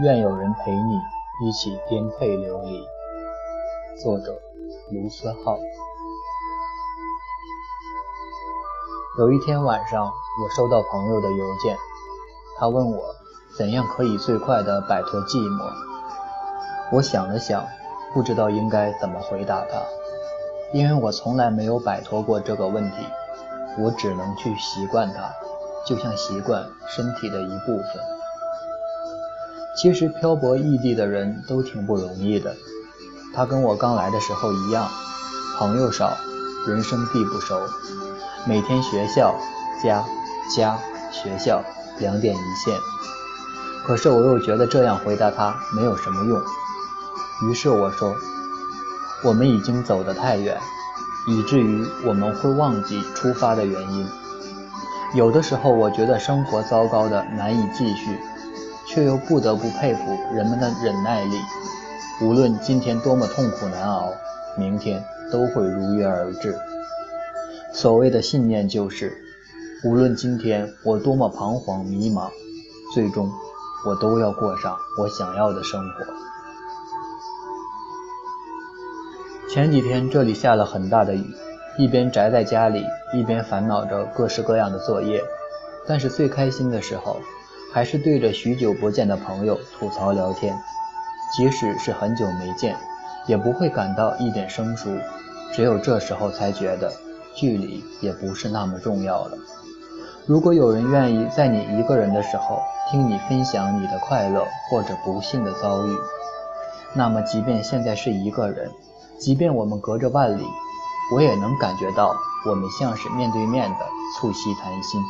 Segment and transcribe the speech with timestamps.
[0.00, 1.02] 愿有人陪你
[1.46, 2.82] 一起颠沛流离。
[4.02, 4.32] 作者：
[4.90, 5.58] 卢思浩。
[9.18, 11.76] 有一天晚上，我收到朋友的邮件，
[12.56, 13.14] 他问我
[13.58, 15.70] 怎样可以最快地摆脱寂寞。
[16.90, 17.66] 我想了想，
[18.14, 19.82] 不知道应该怎么回答他，
[20.72, 22.96] 因为我从来没有摆脱过这个问题，
[23.78, 25.34] 我只能去习惯它，
[25.86, 28.21] 就像习惯身体的一部分。
[29.74, 32.54] 其实漂泊异地的人都挺不容易的。
[33.34, 34.86] 他跟我刚来的时候一样，
[35.56, 36.14] 朋友少，
[36.66, 37.58] 人生地不熟，
[38.46, 39.34] 每天学校、
[39.82, 40.04] 家、
[40.54, 40.78] 家、
[41.10, 41.62] 学校
[41.98, 42.76] 两点一线。
[43.86, 46.40] 可是我又觉得这样回答他没有什么用。
[47.48, 48.14] 于是我说
[49.24, 50.60] ：“我们已经走得太远，
[51.26, 54.06] 以至于我们会忘记出发的原因。
[55.14, 58.18] 有的时候，我觉得生活糟糕的难以继续。”
[58.92, 60.00] 却又不得不佩服
[60.34, 61.40] 人们的忍耐力。
[62.20, 64.12] 无论今天多么痛苦难熬，
[64.58, 66.54] 明天都会如约而至。
[67.72, 69.16] 所谓的信念就是，
[69.82, 72.28] 无论今天我多么彷徨迷茫，
[72.92, 73.32] 最终
[73.86, 76.04] 我都要过上我想要的生活。
[79.48, 81.34] 前几天这里下了很大的雨，
[81.78, 85.22] 一边宅在家里，一边烦恼着各式各样的作业。
[85.86, 87.16] 但是最开心的时候。
[87.72, 90.54] 还是对着许久不见的朋友吐槽聊天，
[91.34, 92.76] 即使是很久没见，
[93.26, 94.90] 也不会感到一点生疏。
[95.52, 96.92] 只有这时候才觉得，
[97.34, 99.38] 距离也不是那么重要了。
[100.26, 105.96] 如果有人愿意在你一个人的时候听你分享你的快乐或者不幸的遭遇，
[106.94, 108.70] 那么即便现在是一个人，
[109.18, 110.46] 即便我们隔着万里，
[111.14, 112.14] 我也能感觉到
[112.44, 113.78] 我们像是面对面的
[114.14, 115.00] 促膝谈心。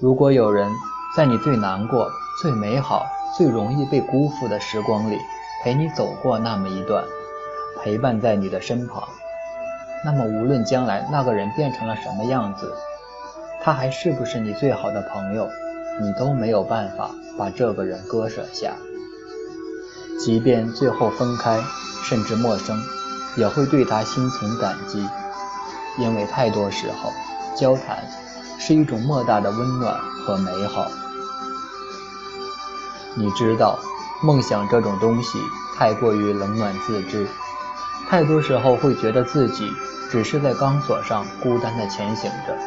[0.00, 0.68] 如果有人
[1.16, 2.10] 在你最难过、
[2.42, 3.06] 最美好、
[3.38, 5.18] 最容易被辜负的时光里
[5.62, 7.04] 陪你走过那么一段，
[7.80, 9.08] 陪伴在你的身旁，
[10.04, 12.74] 那么无论将来那个人变成了什么样子，
[13.62, 15.48] 他还是不是你最好的朋友，
[16.00, 18.72] 你都没有办法把这个人割舍下。
[20.18, 21.60] 即便最后分开，
[22.02, 22.76] 甚至陌生，
[23.36, 25.08] 也会对他心存感激，
[25.98, 27.10] 因为太多时候
[27.56, 28.04] 交谈。
[28.58, 30.86] 是一种莫大的温暖和美好。
[33.16, 33.78] 你知道，
[34.22, 35.38] 梦想这种东西
[35.76, 37.28] 太过于冷暖自知，
[38.08, 39.70] 太多时候会觉得自己
[40.10, 42.58] 只是在钢索上孤单地前行着，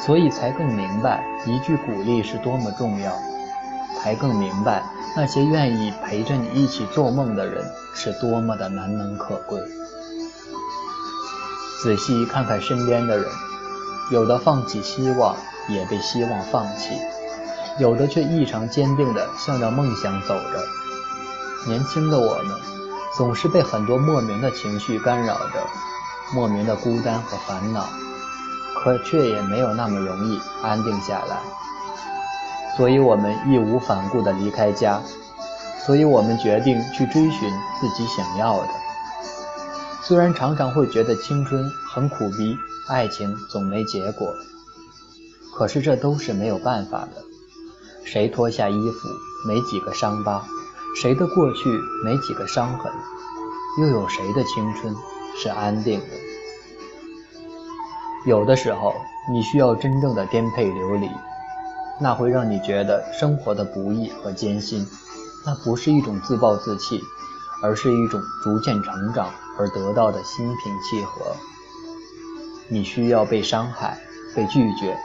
[0.00, 3.12] 所以才更明白一句鼓励是多么重要，
[4.00, 4.82] 才更明白
[5.16, 7.64] 那些愿意陪着你一起做梦的人
[7.94, 9.60] 是多么的难能可贵。
[11.82, 13.47] 仔细看看身边的人。
[14.10, 15.36] 有的放弃希望，
[15.68, 16.94] 也被希望放弃；
[17.78, 20.64] 有的却异常坚定地向着梦想走着。
[21.66, 22.56] 年轻的我们，
[23.16, 25.66] 总是被很多莫名的情绪干扰着，
[26.32, 27.84] 莫名的孤单和烦恼，
[28.76, 31.36] 可却也没有那么容易安定下来。
[32.76, 35.02] 所以我们义无反顾地离开家，
[35.84, 38.68] 所以我们决定去追寻自己想要的。
[40.08, 42.56] 虽然常常会觉得青春很苦逼。
[42.88, 44.34] 爱情总没结果，
[45.54, 47.22] 可是这都是没有办法的。
[48.06, 49.08] 谁脱下衣服
[49.46, 50.42] 没几个伤疤，
[50.96, 51.68] 谁的过去
[52.02, 52.90] 没几个伤痕，
[53.82, 54.96] 又有谁的青春
[55.36, 56.06] 是安定的？
[58.24, 58.94] 有的时候，
[59.30, 61.10] 你需要真正的颠沛流离，
[62.00, 64.86] 那会让你觉得生活的不易和艰辛。
[65.44, 66.98] 那不是一种自暴自弃，
[67.62, 71.36] 而是一种逐渐成长而得到的心平气和。
[72.68, 73.98] 你需要被伤害、
[74.36, 74.96] 被拒绝，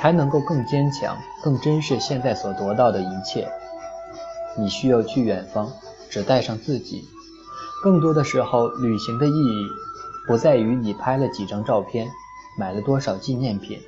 [0.00, 3.48] 才能够更坚强、更珍视现在所得到的一切。
[4.56, 5.70] 你需要去远方，
[6.08, 7.04] 只带上自己。
[7.82, 9.66] 更多的时候，旅行的意义
[10.26, 12.08] 不在于你拍了几张照片、
[12.58, 13.78] 买了多少纪念品，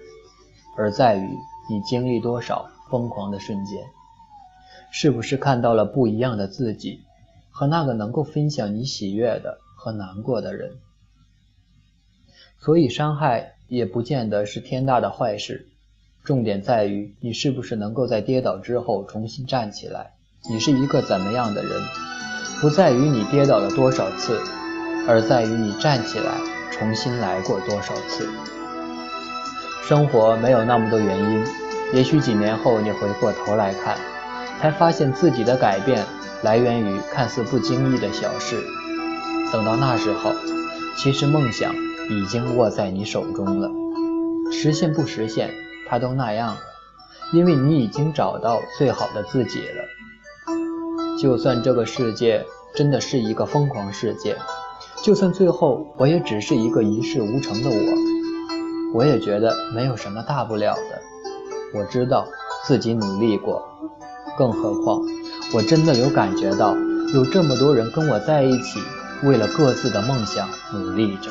[0.77, 1.29] 而在于
[1.69, 3.79] 你经历多少疯狂的瞬间。
[4.93, 7.01] 是不是看到了不一样的自己，
[7.51, 10.73] 和那个能够分享你喜悦的和难过的人？
[12.59, 15.69] 所以，伤害也不见得是天大的坏事。
[16.23, 20.13] 重点在于你是不是能够在跌倒之后重新站起来。
[20.51, 21.83] 你是一个怎么样的人，
[22.61, 24.39] 不在于你跌倒了多少次，
[25.09, 26.39] 而在于你站起来
[26.71, 28.29] 重新来过多少次。
[29.83, 31.47] 生活没有那么多原因，
[31.95, 33.97] 也许几年后你回过头来看，
[34.61, 36.05] 才发现自己的改变
[36.43, 38.63] 来源于看似不经意的小事。
[39.53, 40.33] 等到那时候，
[40.97, 41.75] 其实梦想。
[42.11, 43.71] 已经握在你手中了，
[44.51, 45.55] 实现不实现，
[45.89, 46.61] 它都那样了，
[47.33, 51.17] 因为你已经找到最好的自己了。
[51.17, 52.45] 就算这个世界
[52.75, 54.37] 真的是一个疯狂世界，
[55.05, 61.79] 就算最后我也只是一个一事无成的我，我也觉得没有什么大不了的。
[61.79, 62.27] 我知道
[62.65, 63.63] 自己努力过，
[64.37, 65.01] 更何况
[65.55, 66.75] 我真的有感觉到
[67.15, 68.81] 有这么多人跟我在一起，
[69.23, 71.31] 为了各自的梦想努力着。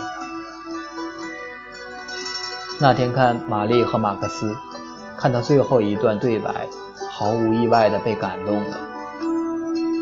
[2.79, 4.55] 那天看玛丽和马克思，
[5.17, 6.67] 看到最后一段对白，
[7.09, 8.77] 毫无意外的被感动了。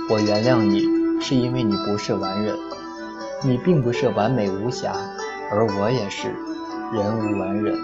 [0.09, 0.85] 我原谅你，
[1.21, 2.55] 是因为你不是完人，
[3.43, 4.93] 你并不是完美无瑕，
[5.51, 6.27] 而我也是
[6.93, 7.75] 人无完人。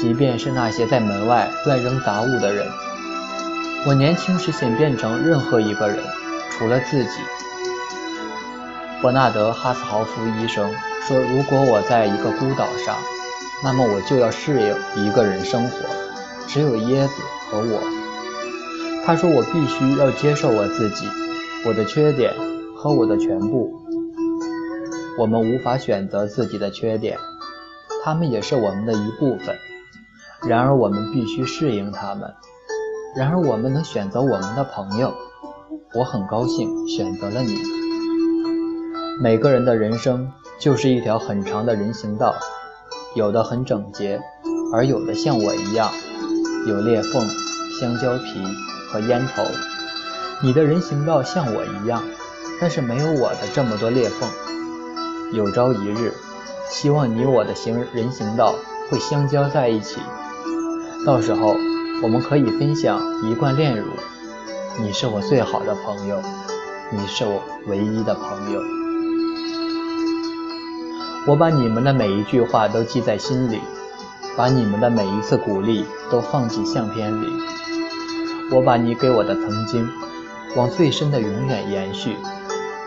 [0.00, 2.66] 即便是那些在门外乱扔杂物的人，
[3.86, 5.98] 我年轻时想变成任何一个人，
[6.50, 7.20] 除了自己。
[9.04, 10.72] 伯纳德·哈斯豪夫医生
[11.02, 12.96] 说：“如果我在一个孤岛上。”
[13.62, 15.76] 那么我就要适应一个人生活，
[16.46, 17.12] 只有椰子
[17.50, 17.82] 和我。
[19.04, 21.06] 他说我必须要接受我自己，
[21.66, 22.32] 我的缺点
[22.74, 23.74] 和我的全部。
[25.18, 27.18] 我们无法选择自己的缺点，
[28.02, 29.54] 他们也是我们的一部分。
[30.48, 32.32] 然而我们必须适应他们。
[33.14, 35.12] 然而我们能选择我们的朋友，
[35.92, 37.83] 我很高兴选择了你。
[39.20, 42.34] 每个人的人生就是一条很长的人行道。
[43.14, 44.20] 有的很整洁，
[44.72, 45.88] 而有的像我一样
[46.66, 47.24] 有裂缝、
[47.80, 48.42] 香蕉皮
[48.90, 49.44] 和烟头。
[50.42, 52.02] 你的人行道像我一样，
[52.60, 54.28] 但是没有我的这么多裂缝。
[55.32, 56.12] 有朝一日，
[56.68, 58.52] 希望你我的行人行道
[58.90, 60.00] 会相交在一起，
[61.06, 61.54] 到时候
[62.02, 63.00] 我们可以分享
[63.30, 63.86] 一罐炼乳。
[64.80, 66.20] 你是我最好的朋友，
[66.90, 68.83] 你是我唯一的朋友。
[71.26, 73.58] 我把你们的每一句话都记在心里，
[74.36, 77.26] 把你们的每一次鼓励都放进相片里。
[78.52, 79.88] 我把你给我的曾经，
[80.54, 82.14] 往最深的永远延续。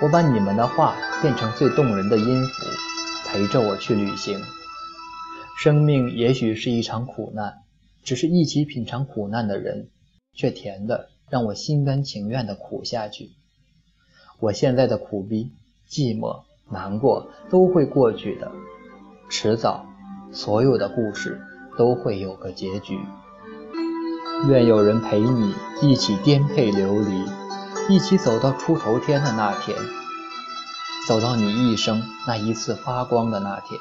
[0.03, 2.65] 我把你们的话变成最动人的音符，
[3.27, 4.39] 陪着我去旅行。
[5.57, 7.55] 生命也许是一场苦难，
[8.03, 9.89] 只是一起品尝苦难的人，
[10.35, 13.31] 却甜的让我心甘情愿的苦下去。
[14.39, 15.53] 我现在的苦逼、
[15.89, 16.43] 寂寞。
[16.69, 18.51] 难过都会过去的，
[19.29, 19.85] 迟早，
[20.31, 21.41] 所有的故事
[21.77, 22.99] 都会有个结局。
[24.47, 27.25] 愿有人陪你一起颠沛流离，
[27.89, 29.77] 一起走到出头天的那天，
[31.07, 33.79] 走到你一生那一次发光的那天。